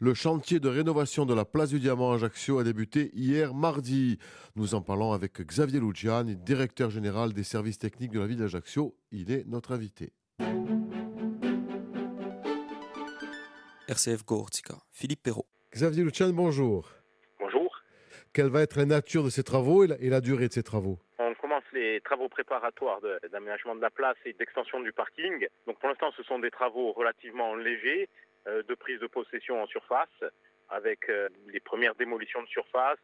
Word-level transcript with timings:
Le 0.00 0.14
chantier 0.14 0.60
de 0.60 0.68
rénovation 0.68 1.26
de 1.26 1.34
la 1.34 1.44
place 1.44 1.70
du 1.70 1.80
Diamant 1.80 2.12
Ajaccio 2.12 2.60
a 2.60 2.62
débuté 2.62 3.10
hier 3.14 3.52
mardi. 3.52 4.20
Nous 4.54 4.76
en 4.76 4.80
parlons 4.80 5.12
avec 5.12 5.40
Xavier 5.40 5.80
Luciani, 5.80 6.36
directeur 6.36 6.88
général 6.88 7.32
des 7.32 7.42
services 7.42 7.80
techniques 7.80 8.12
de 8.12 8.20
la 8.20 8.28
ville 8.28 8.38
d'Ajaccio. 8.38 8.94
Il 9.10 9.32
est 9.32 9.44
notre 9.48 9.72
invité. 9.72 10.12
RCF 13.88 14.24
Gortica, 14.24 14.74
Philippe 14.92 15.24
Perrault. 15.24 15.48
Xavier 15.74 16.04
Luciani, 16.04 16.32
bonjour. 16.32 16.92
Bonjour. 17.40 17.82
Quelle 18.32 18.50
va 18.50 18.62
être 18.62 18.76
la 18.76 18.86
nature 18.86 19.24
de 19.24 19.30
ces 19.30 19.42
travaux 19.42 19.82
et 19.82 19.88
la, 19.88 19.98
et 19.98 20.10
la 20.10 20.20
durée 20.20 20.46
de 20.46 20.52
ces 20.52 20.62
travaux? 20.62 21.00
On 21.18 21.34
commence 21.34 21.64
les 21.72 22.00
travaux 22.02 22.28
préparatoires 22.28 23.00
d'aménagement 23.32 23.74
de, 23.74 23.80
la 23.80 23.90
place 23.90 24.16
et 24.24 24.32
d'extension 24.34 24.78
du 24.78 24.92
parking. 24.92 25.44
Donc 25.66 25.80
pour 25.80 25.88
l'instant, 25.88 26.12
ce 26.16 26.22
sont 26.22 26.38
des 26.38 26.52
travaux 26.52 26.92
relativement 26.92 27.56
légers 27.56 28.08
de 28.46 28.74
prise 28.74 29.00
de 29.00 29.06
possession 29.06 29.62
en 29.62 29.66
surface 29.66 30.22
avec 30.70 31.08
euh, 31.08 31.28
les 31.52 31.60
premières 31.60 31.94
démolitions 31.94 32.42
de 32.42 32.48
surface, 32.48 32.98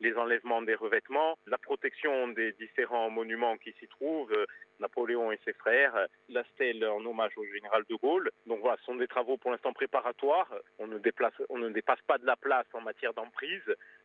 les 0.00 0.14
enlèvements 0.16 0.62
des 0.62 0.74
revêtements, 0.74 1.36
la 1.46 1.58
protection 1.58 2.28
des 2.28 2.52
différents 2.52 3.10
monuments 3.10 3.56
qui 3.56 3.72
s'y 3.78 3.88
trouvent, 3.88 4.32
euh, 4.32 4.46
Napoléon 4.80 5.32
et 5.32 5.38
ses 5.44 5.52
frères, 5.52 5.94
euh, 5.96 6.06
la 6.28 6.44
stèle 6.54 6.84
en 6.86 7.04
hommage 7.04 7.32
au 7.36 7.44
général 7.44 7.84
de 7.88 7.96
Gaulle. 7.96 8.30
Donc 8.46 8.60
voilà, 8.60 8.76
ce 8.78 8.84
sont 8.84 8.96
des 8.96 9.08
travaux 9.08 9.36
pour 9.36 9.50
l'instant 9.50 9.72
préparatoires. 9.72 10.52
On 10.78 10.86
ne, 10.86 10.98
déplace, 10.98 11.34
on 11.48 11.58
ne 11.58 11.68
dépasse 11.70 12.00
pas 12.06 12.18
de 12.18 12.26
la 12.26 12.36
place 12.36 12.66
en 12.72 12.80
matière 12.80 13.14
d'emprise. 13.14 13.62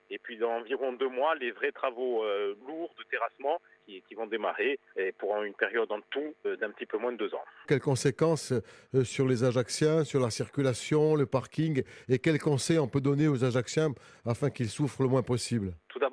Et 0.09 0.19
puis 0.19 0.37
dans 0.37 0.51
environ 0.51 0.93
deux 0.93 1.09
mois, 1.09 1.35
les 1.35 1.51
vrais 1.51 1.71
travaux 1.71 2.23
euh, 2.23 2.55
lourds 2.67 2.93
de 2.97 3.03
terrassement 3.09 3.59
qui, 3.85 4.01
qui 4.07 4.15
vont 4.15 4.27
démarrer 4.27 4.79
et 4.95 5.11
pour 5.11 5.41
une 5.41 5.53
période 5.53 5.91
en 5.91 6.01
tout 6.09 6.33
euh, 6.45 6.55
d'un 6.57 6.69
petit 6.71 6.85
peu 6.85 6.97
moins 6.97 7.11
de 7.11 7.17
deux 7.17 7.33
ans. 7.33 7.43
Quelles 7.67 7.79
conséquences 7.79 8.53
euh, 8.93 9.03
sur 9.03 9.27
les 9.27 9.43
Ajacciens, 9.43 10.03
sur 10.03 10.19
la 10.19 10.29
circulation, 10.29 11.15
le 11.15 11.25
parking 11.25 11.83
et 12.09 12.19
quels 12.19 12.39
conseils 12.39 12.79
on 12.79 12.87
peut 12.87 13.01
donner 13.01 13.27
aux 13.27 13.43
Ajacciens 13.43 13.93
afin 14.25 14.49
qu'ils 14.49 14.69
souffrent 14.69 15.01
le 15.01 15.09
moins 15.09 15.23
possible? 15.23 15.73
Tout 15.89 16.03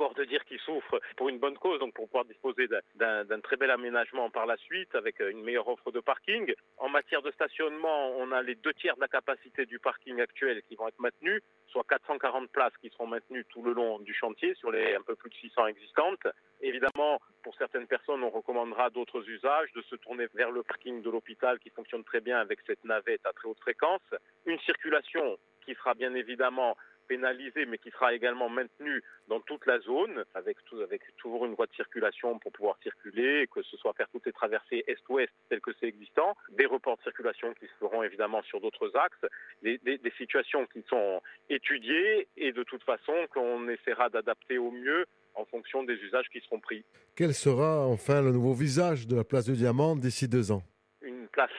pour 1.16 1.28
une 1.28 1.38
bonne 1.38 1.56
cause, 1.58 1.78
donc 1.80 1.94
pour 1.94 2.06
pouvoir 2.06 2.24
disposer 2.24 2.68
d'un- 2.94 3.40
très 3.40 3.56
bel 3.56 3.70
aménagement 3.70 4.30
par 4.30 4.46
la 4.46 4.56
suite 4.58 4.94
avec 4.94 5.18
une 5.20 5.42
meilleure 5.42 5.66
offre 5.68 5.90
de 5.90 6.00
parking. 6.00 6.52
En 6.76 6.88
matière 6.88 7.22
de 7.22 7.30
stationnement, 7.32 8.10
on 8.18 8.30
a 8.32 8.42
les 8.42 8.54
deux 8.54 8.74
tiers 8.74 8.94
de 8.96 9.00
la 9.00 9.08
capacité 9.08 9.66
du 9.66 9.78
parking 9.78 10.20
actuel 10.20 10.62
qui 10.68 10.76
vont 10.76 10.88
être 10.88 10.98
maintenus, 11.00 11.42
soit 11.68 11.84
440 11.88 12.50
places 12.50 12.76
qui 12.80 12.90
seront 12.90 13.06
maintenues 13.06 13.44
tout 13.48 13.62
le 13.62 13.72
long 13.72 13.98
du 14.00 14.14
chantier 14.14 14.54
sur 14.54 14.70
les 14.70 14.94
un 14.94 15.02
peu 15.02 15.16
plus 15.16 15.30
de 15.30 15.34
600 15.36 15.66
existantes. 15.68 16.26
Évidemment, 16.60 17.20
pour 17.42 17.54
certaines 17.56 17.86
personnes, 17.86 18.22
on 18.22 18.30
recommandera 18.30 18.90
d'autres 18.90 19.26
usages, 19.28 19.72
de 19.72 19.82
se 19.82 19.96
tourner 19.96 20.26
vers 20.34 20.50
le 20.50 20.62
parking 20.62 21.00
de 21.02 21.10
l'hôpital 21.10 21.58
qui 21.58 21.70
fonctionne 21.70 22.04
très 22.04 22.20
bien 22.20 22.38
avec 22.38 22.58
cette 22.66 22.84
navette 22.84 23.24
à 23.24 23.32
très 23.32 23.48
haute 23.48 23.60
fréquence. 23.60 24.02
Une 24.46 24.58
circulation 24.60 25.38
qui 25.64 25.74
sera 25.74 25.94
bien 25.94 26.14
évidemment 26.14 26.76
pénalisée, 27.14 27.66
mais 27.66 27.78
qui 27.78 27.90
sera 27.90 28.14
également 28.14 28.48
maintenue 28.48 29.02
dans 29.26 29.40
toute 29.40 29.66
la 29.66 29.80
zone, 29.80 30.24
avec, 30.34 30.56
tout- 30.66 30.80
avec 30.80 31.02
toujours 31.16 31.44
une 31.44 31.54
voie 31.54 31.66
de 31.66 31.74
circulation 31.74 32.38
pour 32.38 32.52
pouvoir 32.52 32.76
circuler, 32.84 33.48
que 33.52 33.62
ce 33.62 33.76
soit 33.78 33.92
faire 33.94 34.08
toutes 34.12 34.26
les 34.26 34.32
traversées 34.32 34.84
est-ouest 34.86 35.32
telles 35.48 35.60
que 35.60 35.72
c'est 35.80 35.88
existant, 35.88 36.36
des 36.60 36.66
reports 36.66 36.96
de 36.98 37.02
circulation 37.02 37.52
qui 37.58 37.66
se 37.66 37.74
feront 37.80 38.04
évidemment 38.04 38.42
sur 38.42 38.60
d'autres 38.60 38.90
axes, 38.96 39.24
des, 39.62 39.78
des- 39.78 39.98
des 39.98 40.12
situations 40.18 40.66
qui 40.72 40.82
sont 40.88 41.20
étudiées 41.48 42.28
et 42.36 42.52
de 42.52 42.62
toute 42.62 42.84
façon 42.84 43.14
qu'on 43.34 43.68
essaiera 43.68 44.08
d'adapter 44.08 44.56
au 44.58 44.70
mieux 44.70 45.04
en 45.34 45.44
fonction 45.46 45.82
des 45.82 45.94
usages 45.94 46.28
qui 46.32 46.40
seront 46.42 46.60
pris. 46.60 46.84
Quel 47.16 47.34
sera 47.34 47.86
enfin 47.86 48.22
le 48.22 48.30
nouveau 48.30 48.54
visage 48.54 49.06
de 49.08 49.16
la 49.16 49.24
place 49.24 49.46
du 49.46 49.52
Diamant 49.62 49.96
d'ici 49.96 50.28
deux 50.28 50.52
ans? 50.52 50.62
Une 51.02 51.26
place 51.28 51.50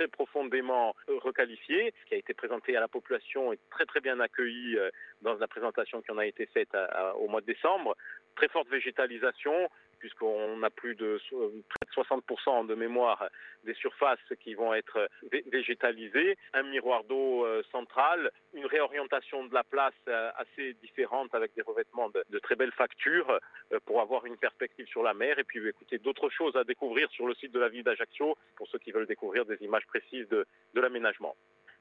très 0.00 0.08
profondément 0.08 0.94
euh, 1.10 1.18
requalifiée, 1.18 1.92
qui 2.06 2.14
a 2.14 2.16
été 2.16 2.32
présentée 2.32 2.74
à 2.74 2.80
la 2.80 2.88
population 2.88 3.52
et 3.52 3.58
très 3.70 3.84
très 3.84 4.00
bien 4.00 4.18
accueillie 4.18 4.78
euh, 4.78 4.88
dans 5.20 5.34
la 5.34 5.46
présentation 5.46 6.00
qui 6.00 6.10
en 6.10 6.16
a 6.16 6.24
été 6.24 6.46
faite 6.46 6.74
à- 6.74 7.14
au 7.16 7.28
mois 7.28 7.42
de 7.42 7.46
décembre. 7.46 7.94
Très 8.34 8.48
forte 8.48 8.68
végétalisation, 8.70 9.68
puisqu'on 10.00 10.62
a 10.62 10.70
plus 10.70 10.94
de 10.96 11.20
euh, 11.32 11.62
près 11.68 11.86
de 11.86 11.92
60% 11.92 12.66
de 12.66 12.74
mémoire 12.74 13.28
des 13.64 13.74
surfaces 13.74 14.18
qui 14.42 14.54
vont 14.54 14.74
être 14.74 14.96
euh, 14.96 15.06
vé- 15.30 15.48
végétalisées, 15.50 16.36
un 16.54 16.64
miroir 16.64 17.04
d'eau 17.04 17.44
euh, 17.46 17.62
central, 17.70 18.32
une 18.54 18.66
réorientation 18.66 19.44
de 19.44 19.54
la 19.54 19.62
place 19.62 19.94
assez 20.36 20.74
différente 20.82 21.34
avec 21.34 21.54
des 21.54 21.62
revêtements 21.62 22.10
de, 22.10 22.38
très 22.40 22.56
belles 22.56 22.72
factures 22.72 23.38
pour 23.84 24.00
avoir 24.00 24.26
une 24.26 24.36
perspective 24.36 24.86
sur 24.86 25.02
la 25.02 25.14
mer 25.14 25.38
et 25.38 25.44
puis 25.44 25.66
écoutez 25.68 25.98
d'autres 25.98 26.30
choses 26.30 26.56
à 26.56 26.64
découvrir 26.64 27.08
sur 27.10 27.26
le 27.26 27.34
site 27.34 27.52
de 27.52 27.60
la 27.60 27.68
ville 27.68 27.84
d'Ajaccio 27.84 28.36
pour 28.56 28.66
ceux 28.68 28.78
qui 28.78 28.90
veulent 28.92 29.06
découvrir 29.06 29.44
des 29.44 29.56
images 29.62 29.86
précises 29.86 30.28
de 30.28 30.46
l'aménagement. 30.74 31.36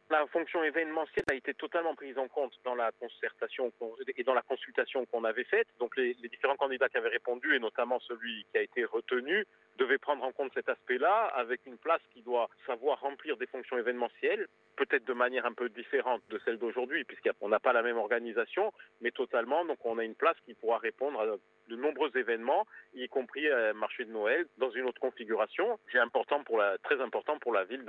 La 0.09 0.25
fonction 0.27 0.63
événementielle 0.63 1.25
a 1.29 1.35
été 1.35 1.53
totalement 1.53 1.93
prise 1.93 2.17
en 2.17 2.27
compte 2.27 2.53
dans 2.63 2.73
la 2.73 2.91
concertation 2.93 3.71
et 4.17 4.23
dans 4.23 4.33
la 4.33 4.41
consultation 4.41 5.05
qu'on 5.05 5.23
avait 5.23 5.43
faite. 5.43 5.67
Donc 5.77 5.95
les, 5.97 6.15
les 6.15 6.29
différents 6.29 6.55
candidats 6.55 6.89
qui 6.89 6.97
avaient 6.97 7.09
répondu, 7.09 7.55
et 7.55 7.59
notamment 7.59 7.99
celui 7.99 8.43
qui 8.51 8.57
a 8.57 8.61
été 8.61 8.83
retenu, 8.85 9.45
devaient 9.79 9.97
prendre 9.97 10.23
en 10.23 10.31
compte 10.31 10.51
cet 10.53 10.69
aspect-là, 10.69 11.31
avec 11.35 11.65
une 11.65 11.77
place 11.77 12.01
qui 12.13 12.21
doit 12.21 12.49
savoir 12.67 12.99
remplir 12.99 13.37
des 13.37 13.47
fonctions 13.47 13.77
événementielles, 13.77 14.47
peut-être 14.75 15.05
de 15.05 15.13
manière 15.13 15.45
un 15.45 15.53
peu 15.53 15.69
différente 15.69 16.21
de 16.29 16.39
celle 16.45 16.57
d'aujourd'hui, 16.57 17.03
puisqu'on 17.05 17.49
n'a 17.49 17.59
pas 17.59 17.73
la 17.73 17.81
même 17.81 17.97
organisation, 17.97 18.71
mais 19.01 19.11
totalement. 19.11 19.65
Donc 19.65 19.77
on 19.85 19.97
a 19.97 20.03
une 20.03 20.15
place 20.15 20.37
qui 20.45 20.53
pourra 20.53 20.77
répondre 20.77 21.19
à 21.19 21.25
de 21.69 21.75
nombreux 21.75 22.09
événements, 22.17 22.65
y 22.93 23.07
compris 23.07 23.47
un 23.47 23.73
marché 23.73 24.03
de 24.03 24.11
Noël, 24.11 24.45
dans 24.57 24.71
une 24.71 24.85
autre 24.85 24.99
configuration. 24.99 25.79
C'est 25.91 25.99
important 25.99 26.43
très 26.83 27.01
important 27.01 27.37
pour 27.39 27.53
la 27.53 27.65
ville 27.65 27.85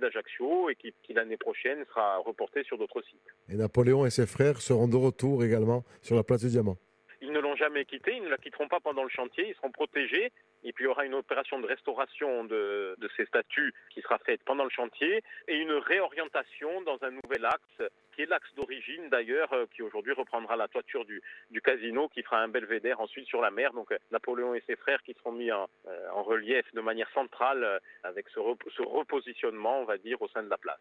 d'Ajaccio 0.00 0.70
et 0.70 0.74
qui, 0.74 0.94
qui 1.02 1.14
l'année 1.14 1.36
prochaine 1.36 1.84
sera 1.86 2.18
reporté 2.18 2.64
sur 2.64 2.78
d'autres 2.78 3.02
sites. 3.02 3.20
Et 3.48 3.56
Napoléon 3.56 4.04
et 4.06 4.10
ses 4.10 4.26
frères 4.26 4.60
seront 4.60 4.88
de 4.88 4.96
retour 4.96 5.42
également 5.42 5.84
sur 6.02 6.16
la 6.16 6.22
place 6.22 6.42
du 6.42 6.48
Diamant. 6.48 6.76
Jamais 7.58 7.84
quitté, 7.84 8.14
ils 8.14 8.22
ne 8.22 8.28
la 8.28 8.36
quitteront 8.36 8.68
pas 8.68 8.78
pendant 8.78 9.02
le 9.02 9.08
chantier, 9.08 9.48
ils 9.48 9.54
seront 9.56 9.72
protégés. 9.72 10.30
Et 10.64 10.72
puis 10.72 10.84
il 10.84 10.86
y 10.86 10.90
aura 10.90 11.04
une 11.04 11.14
opération 11.14 11.58
de 11.58 11.66
restauration 11.66 12.44
de, 12.44 12.96
ces 13.16 13.24
statues 13.26 13.72
qui 13.90 14.00
sera 14.00 14.18
faite 14.18 14.40
pendant 14.44 14.64
le 14.64 14.70
chantier 14.70 15.22
et 15.48 15.56
une 15.56 15.72
réorientation 15.72 16.82
dans 16.82 17.02
un 17.02 17.10
nouvel 17.10 17.44
axe, 17.44 17.90
qui 18.14 18.22
est 18.22 18.26
l'axe 18.26 18.52
d'origine 18.54 19.08
d'ailleurs, 19.08 19.52
euh, 19.52 19.66
qui 19.74 19.82
aujourd'hui 19.82 20.12
reprendra 20.12 20.56
la 20.56 20.68
toiture 20.68 21.04
du, 21.04 21.22
casino, 21.62 22.08
qui 22.08 22.22
fera 22.22 22.40
un 22.40 22.48
belvédère 22.48 23.00
ensuite 23.00 23.26
sur 23.26 23.40
la 23.40 23.50
mer. 23.50 23.72
Donc 23.72 23.90
euh, 23.92 23.98
Napoléon 24.10 24.54
et 24.54 24.62
ses 24.66 24.76
frères 24.76 25.02
qui 25.02 25.14
seront 25.14 25.32
mis 25.32 25.50
en, 25.50 25.68
euh, 25.86 26.12
relief 26.12 26.66
de 26.74 26.80
manière 26.80 27.10
centrale 27.10 27.80
avec 28.02 28.28
ce, 28.28 28.40
ce 28.76 28.82
repositionnement, 28.82 29.80
on 29.80 29.84
va 29.84 29.98
dire, 29.98 30.20
au 30.22 30.28
sein 30.28 30.42
de 30.42 30.50
la 30.50 30.58
place. 30.58 30.76